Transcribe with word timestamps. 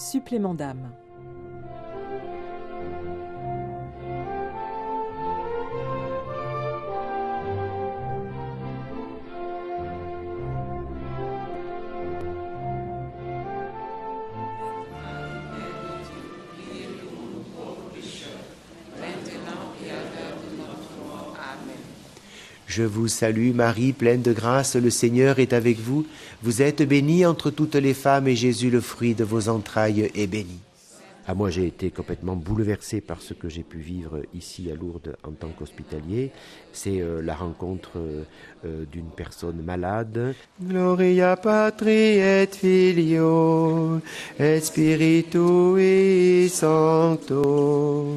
Supplément 0.00 0.54
d'âme. 0.54 0.88
Je 22.70 22.84
vous 22.84 23.08
salue 23.08 23.52
Marie, 23.52 23.92
pleine 23.92 24.22
de 24.22 24.32
grâce, 24.32 24.76
le 24.76 24.90
Seigneur 24.90 25.40
est 25.40 25.52
avec 25.52 25.80
vous. 25.80 26.06
Vous 26.44 26.62
êtes 26.62 26.82
bénie 26.82 27.26
entre 27.26 27.50
toutes 27.50 27.74
les 27.74 27.94
femmes 27.94 28.28
et 28.28 28.36
Jésus, 28.36 28.70
le 28.70 28.80
fruit 28.80 29.16
de 29.16 29.24
vos 29.24 29.48
entrailles, 29.48 30.08
est 30.14 30.28
béni. 30.28 30.60
À 31.26 31.32
ah, 31.32 31.34
moi, 31.34 31.50
j'ai 31.50 31.66
été 31.66 31.90
complètement 31.90 32.36
bouleversé 32.36 33.00
par 33.00 33.22
ce 33.22 33.34
que 33.34 33.48
j'ai 33.48 33.64
pu 33.64 33.78
vivre 33.78 34.22
ici 34.34 34.70
à 34.70 34.76
Lourdes 34.76 35.16
en 35.24 35.32
tant 35.32 35.48
qu'hospitalier. 35.48 36.30
C'est 36.72 37.00
euh, 37.00 37.20
la 37.20 37.34
rencontre 37.34 37.90
euh, 37.96 38.22
euh, 38.64 38.84
d'une 38.92 39.10
personne 39.16 39.60
malade. 39.62 40.36
Gloria 40.62 41.36
patri 41.36 42.20
et 42.20 42.46
filio 42.46 44.00
et 44.38 44.60
spiritu 44.60 46.48
sancto. 46.48 48.14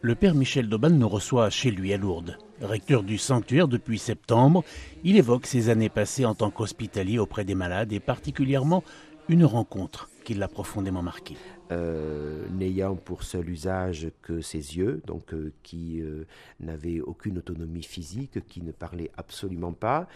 Le 0.00 0.14
père 0.16 0.34
Michel 0.34 0.68
Dauban 0.68 0.90
nous 0.90 1.08
reçoit 1.08 1.50
chez 1.50 1.70
lui 1.70 1.92
à 1.92 1.96
Lourdes. 1.96 2.36
Recteur 2.60 3.02
du 3.02 3.18
sanctuaire 3.18 3.68
depuis 3.68 3.98
septembre, 3.98 4.64
il 5.02 5.16
évoque 5.16 5.46
ses 5.46 5.68
années 5.68 5.88
passées 5.88 6.24
en 6.24 6.34
tant 6.34 6.50
qu'hospitalier 6.50 7.18
auprès 7.18 7.44
des 7.44 7.54
malades 7.54 7.92
et 7.92 8.00
particulièrement 8.00 8.84
une 9.28 9.44
rencontre 9.44 10.10
qui 10.24 10.34
l'a 10.34 10.48
profondément 10.48 11.02
marqué. 11.02 11.36
Euh, 11.72 12.46
n'ayant 12.50 12.94
pour 12.94 13.22
seul 13.22 13.48
usage 13.48 14.10
que 14.20 14.42
ses 14.42 14.76
yeux, 14.76 15.00
donc 15.06 15.32
euh, 15.32 15.50
qui 15.62 16.02
euh, 16.02 16.26
n'avait 16.60 17.00
aucune 17.00 17.38
autonomie 17.38 17.82
physique, 17.82 18.46
qui 18.46 18.60
ne 18.60 18.70
parlait 18.70 19.10
absolument 19.16 19.72
pas, 19.72 20.06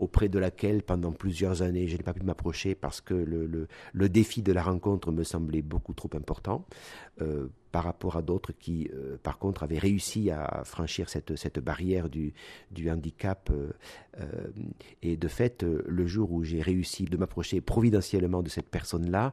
auprès 0.00 0.28
de 0.28 0.40
laquelle 0.40 0.82
pendant 0.82 1.12
plusieurs 1.12 1.62
années 1.62 1.86
je 1.86 1.96
n'ai 1.96 2.02
pas 2.02 2.12
pu 2.12 2.24
m'approcher 2.24 2.74
parce 2.74 3.00
que 3.00 3.14
le, 3.14 3.68
le, 3.92 4.08
défi 4.08 4.42
de 4.42 4.52
la 4.52 4.64
rencontre 4.64 5.12
me 5.12 5.22
semblait 5.22 5.62
beaucoup 5.62 5.94
trop 5.94 6.10
important 6.14 6.66
par 7.72 7.84
rapport 7.84 8.16
à 8.16 8.20
d'autres 8.20 8.52
qui 8.52 8.90
par 9.22 9.38
contre 9.38 9.62
avaient 9.62 9.78
réussi 9.78 10.30
à 10.30 10.64
franchir 10.66 11.08
cette, 11.08 11.36
cette 11.36 11.60
barrière 11.60 12.10
du, 12.10 12.34
du 12.72 12.90
handicap 12.90 13.50
et 15.00 15.16
de 15.16 15.28
fait 15.28 15.62
le 15.62 16.06
jour 16.06 16.30
où 16.30 16.44
j'ai 16.44 16.60
réussi 16.60 17.06
de 17.06 17.16
m'approcher 17.16 17.62
providentiellement 17.62 18.42
de 18.42 18.50
cette 18.50 18.68
personne 18.68 19.10
là 19.10 19.32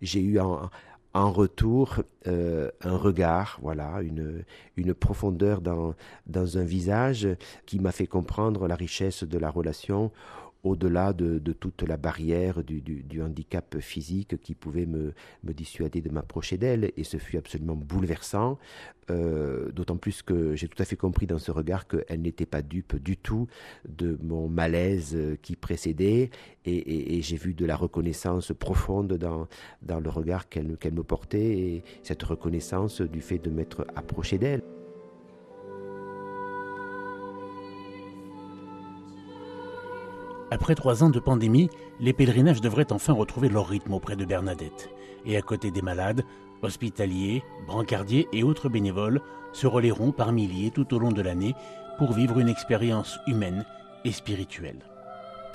j'ai 0.00 0.20
eu 0.20 0.38
en, 0.38 0.70
en 1.14 1.30
retour 1.30 2.02
euh, 2.26 2.70
un 2.82 2.96
regard, 2.96 3.58
voilà, 3.62 4.00
une, 4.02 4.94
profondeur 4.94 5.60
dans, 5.60 5.94
dans 6.26 6.58
un 6.58 6.64
visage 6.64 7.28
qui 7.66 7.78
m'a 7.78 7.92
fait 7.92 8.08
comprendre 8.08 8.66
la 8.66 8.74
richesse 8.74 9.22
de 9.22 9.38
la 9.38 9.50
relation 9.50 10.10
au-delà 10.64 11.12
de, 11.12 11.38
toute 11.52 11.82
la 11.82 11.96
barrière 11.96 12.64
du, 12.64 13.22
handicap 13.22 13.78
physique 13.80 14.40
qui 14.40 14.54
pouvait 14.54 14.86
me, 14.86 15.14
me 15.44 15.52
dissuader 15.52 16.00
de 16.00 16.10
m'approcher 16.10 16.56
d'elle. 16.56 16.90
Et 16.96 17.04
ce 17.04 17.18
fut 17.18 17.36
absolument 17.36 17.76
bouleversant, 17.76 18.58
euh, 19.10 19.70
d'autant 19.72 19.96
plus 19.96 20.22
que 20.22 20.56
j'ai 20.56 20.66
tout 20.66 20.82
à 20.82 20.84
fait 20.84 20.96
compris 20.96 21.26
dans 21.26 21.38
ce 21.38 21.50
regard 21.50 21.86
qu'elle 21.86 22.22
n'était 22.22 22.46
pas 22.46 22.62
dupe 22.62 22.96
du 22.96 23.16
tout 23.16 23.46
de 23.88 24.18
mon 24.22 24.48
malaise 24.48 25.16
qui 25.42 25.54
précédait. 25.54 26.30
Et, 26.64 27.20
j'ai 27.22 27.36
vu 27.36 27.54
de 27.54 27.66
la 27.66 27.76
reconnaissance 27.76 28.52
profonde 28.58 29.12
dans, 29.14 29.46
dans 29.82 30.00
le 30.00 30.08
regard 30.08 30.48
qu'elle 30.48 30.66
me 30.66 31.02
portait 31.02 31.58
et 31.58 31.84
cette 32.02 32.22
reconnaissance 32.22 33.00
du 33.00 33.20
fait 33.20 33.38
de 33.38 33.50
m'être 33.50 33.86
approché 33.94 34.38
d'elle. 34.38 34.62
Après 40.50 40.74
trois 40.74 41.02
ans 41.02 41.10
de 41.10 41.18
pandémie, 41.18 41.70
les 42.00 42.12
pèlerinages 42.12 42.60
devraient 42.60 42.92
enfin 42.92 43.12
retrouver 43.12 43.48
leur 43.48 43.66
rythme 43.66 43.94
auprès 43.94 44.16
de 44.16 44.24
Bernadette. 44.24 44.90
Et 45.26 45.36
à 45.36 45.42
côté 45.42 45.70
des 45.70 45.82
malades, 45.82 46.24
hospitaliers, 46.62 47.42
brancardiers 47.66 48.28
et 48.32 48.42
autres 48.42 48.68
bénévoles 48.68 49.20
se 49.52 49.66
relayeront 49.66 50.12
par 50.12 50.32
milliers 50.32 50.70
tout 50.70 50.92
au 50.94 50.98
long 50.98 51.12
de 51.12 51.22
l'année 51.22 51.54
pour 51.98 52.12
vivre 52.12 52.38
une 52.38 52.48
expérience 52.48 53.18
humaine 53.26 53.64
et 54.04 54.12
spirituelle. 54.12 54.84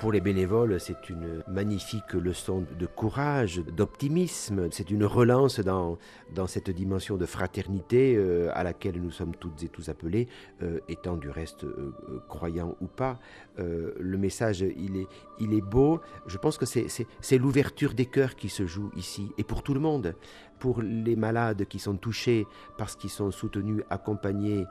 Pour 0.00 0.12
les 0.12 0.22
bénévoles, 0.22 0.80
c'est 0.80 1.10
une 1.10 1.42
magnifique 1.46 2.14
leçon 2.14 2.64
de 2.78 2.86
courage, 2.86 3.58
d'optimisme. 3.58 4.68
C'est 4.70 4.90
une 4.90 5.04
relance 5.04 5.60
dans, 5.60 5.98
dans 6.34 6.46
cette 6.46 6.70
dimension 6.70 7.18
de 7.18 7.26
fraternité 7.26 8.16
euh, 8.16 8.48
à 8.54 8.64
laquelle 8.64 8.98
nous 8.98 9.10
sommes 9.10 9.36
toutes 9.36 9.62
et 9.62 9.68
tous 9.68 9.90
appelés, 9.90 10.26
euh, 10.62 10.80
étant 10.88 11.18
du 11.18 11.28
reste 11.28 11.64
euh, 11.64 11.92
croyants 12.30 12.76
ou 12.80 12.86
pas. 12.86 13.18
le 13.58 14.16
message, 14.16 14.62
il 14.62 14.96
est, 14.96 15.06
il 15.38 15.52
est 15.52 15.60
beau. 15.60 16.00
Je 16.26 16.38
pense 16.38 16.56
que 16.56 16.64
c'est 16.64 17.38
l'ouverture 17.38 17.92
des 17.92 18.06
cœurs 18.06 18.36
qui 18.36 18.48
se 18.48 18.66
joue 18.66 18.90
ici, 18.96 19.30
et 19.36 19.44
pour 19.44 19.62
tout 19.62 19.74
le 19.74 19.80
monde 19.80 20.14
pour 20.58 20.82
les 20.82 21.16
malades 21.16 21.64
qui 21.64 21.78
sont 21.78 21.96
touchés 21.96 22.46
parce 22.76 22.94
qu'ils 22.94 23.10
sont 23.10 23.30
soutenus, 23.30 23.82
accompagnés, 23.88 24.66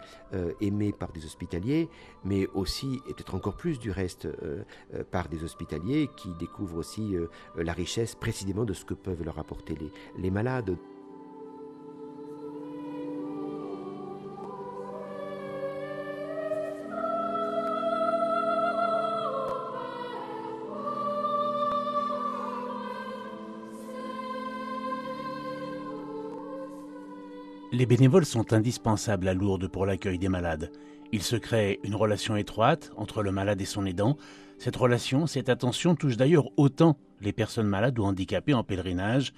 aimés 0.62 0.94
par 0.94 1.12
des 1.12 1.26
hospitaliers, 1.26 1.90
mais 2.24 2.46
aussi, 2.54 3.02
et 3.08 3.14
peut-être 3.16 3.34
encore 3.34 3.58
plus 3.58 3.80
du 3.80 3.90
reste, 3.90 4.28
euh, 4.94 5.04
des 5.28 5.44
hospitaliers 5.44 6.10
qui 6.16 6.30
découvrent 6.40 6.78
aussi 6.78 7.16
la 7.56 7.74
richesse 7.74 8.16
précisément 8.16 8.64
de 8.64 8.74
ce 8.74 8.86
que 8.86 8.94
peuvent 8.94 9.24
leur 9.24 9.40
apporter 9.40 9.78
les 10.18 10.32
malades. 10.32 10.78
Les 27.72 27.86
bénévoles 27.86 28.26
sont 28.26 28.52
indispensables 28.52 29.28
à 29.28 29.36
Lourdes 29.36 29.68
pour 29.68 29.86
l'accueil 29.86 30.18
des 30.18 30.28
malades. 30.28 30.72
Il 31.12 31.22
se 31.22 31.36
crée 31.36 31.80
une 31.84 31.94
relation 31.94 32.36
étroite 32.36 32.92
entre 32.98 33.22
le 33.22 33.32
malade 33.32 33.62
et 33.62 33.66
son 33.66 33.86
aidant. 33.86 34.18
Cette 34.58 34.76
relation, 34.76 35.28
cette 35.28 35.50
attention 35.50 35.94
touche 35.94 36.18
d'ailleurs 36.18 36.50
autant 36.58 36.98
les 37.22 37.32
personnes 37.32 37.68
malades 37.68 38.00
ou 38.00 38.04
handicapées 38.06 38.56
en 38.56 38.64
pèlerinage 38.64 39.34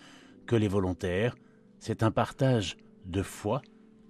que 0.46 0.56
les 0.56 0.70
volontaires. 0.70 1.36
C'est 1.80 2.04
un 2.04 2.12
partage 2.12 2.78
de 3.06 3.22
foi 3.22 3.62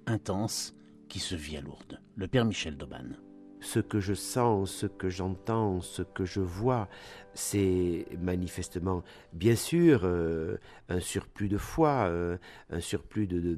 intense 0.06 0.76
qui 1.10 1.20
se 1.20 1.34
vit 1.34 1.58
à 1.58 1.62
Lourdes. 1.62 2.00
Le 2.16 2.28
Père 2.28 2.46
Michel 2.46 2.78
Dauban 2.78 3.16
ce 3.62 3.80
que 3.80 4.00
je 4.00 4.14
sens, 4.14 4.72
ce 4.72 4.88
que 4.88 5.10
j'entends, 5.10 5.82
ce 5.82 6.02
que 6.02 6.26
je 6.26 6.42
vois, 6.42 6.90
c'est 7.34 8.06
manifestement, 8.20 9.04
bien 9.34 9.56
sûr, 9.56 10.02
euh, 10.04 10.58
un 10.90 11.00
surplus 11.00 11.48
de 11.48 11.58
foi, 11.58 12.08
euh, 12.08 12.38
un 12.70 12.80
surplus 12.80 13.28
de, 13.28 13.58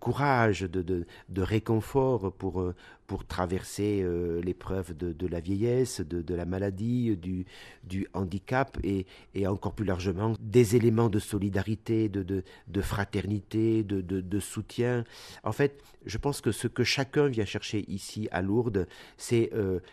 courage, 0.00 0.62
de, 0.62 1.06
réconfort 1.38 2.32
pour, 2.32 2.60
euh, 2.60 2.74
traverser 3.28 4.02
l'épreuve 4.42 4.96
de, 4.96 5.26
la 5.26 5.40
vieillesse, 5.40 6.00
de, 6.00 6.34
la 6.34 6.46
maladie, 6.46 7.14
du, 7.14 8.06
handicap 8.14 8.78
et, 8.82 9.06
encore 9.46 9.74
plus 9.74 9.84
largement 9.84 10.32
des 10.40 10.76
éléments 10.76 11.10
de 11.10 11.18
solidarité, 11.18 12.08
de, 12.08 12.42
fraternité, 12.80 13.84
de, 13.84 14.40
soutien. 14.40 15.04
En 15.44 15.52
fait, 15.52 15.78
je 16.06 16.16
pense 16.16 16.40
que 16.40 16.52
ce 16.52 16.68
que 16.68 16.84
chacun 16.84 17.28
vient 17.28 17.44
chercher 17.44 17.84
ici 17.86 18.28
à 18.32 18.40
Lourdes, 18.40 18.88
c'est 19.18 19.50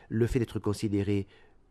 le 0.08 0.28
fait 0.28 0.40
d'être 0.40 0.60
considéré 0.60 1.28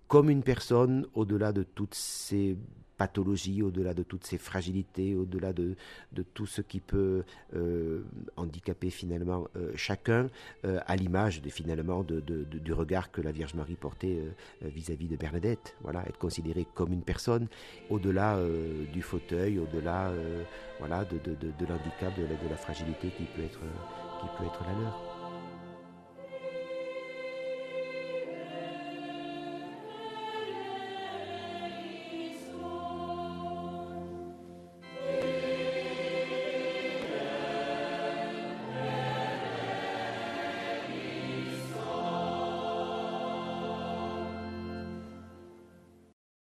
comme 0.08 0.30
une 0.30 0.42
personne 0.42 1.06
au-delà 1.14 1.52
de 1.52 1.62
toutes 1.62 1.94
ces 1.94 2.56
pathologies, 2.98 3.62
au-delà 3.62 3.94
de 3.94 4.02
toutes 4.02 4.26
ces 4.26 4.38
fragilités, 4.38 5.14
au-delà 5.14 5.52
de, 5.52 5.76
de, 6.12 6.22
tout 6.22 6.46
ce 6.46 6.60
qui 6.60 6.80
peut 6.80 7.22
euh, 7.54 8.02
handicaper 8.36 8.90
finalement 8.90 9.46
euh, 9.56 9.70
chacun, 9.76 10.28
euh, 10.64 10.80
à 10.86 10.96
l'image 10.96 11.40
finalement 11.48 12.02
du 12.02 12.72
regard 12.72 13.12
que 13.12 13.20
la 13.20 13.30
Vierge 13.30 13.54
Marie 13.54 13.76
portait 13.76 14.20
vis-à-vis 14.62 15.06
de 15.06 15.16
Bernadette. 15.16 15.76
Voilà, 15.82 16.04
être 16.06 16.18
considéré 16.18 16.66
comme 16.74 16.92
une 16.92 17.02
personne, 17.02 17.46
au-delà 17.88 18.38
du 18.92 19.02
fauteuil, 19.02 19.58
au-delà 19.58 20.12
voilà, 20.78 21.04
de, 21.04 21.18
l'handicap, 21.66 22.18
de 22.18 22.48
la 22.50 22.56
fragilité 22.56 23.08
qui 23.16 23.24
peut 23.24 23.42
être, 23.42 23.60
qui 24.20 24.26
peut 24.36 24.44
être 24.44 24.64
la 24.64 24.80
leur. 24.80 25.17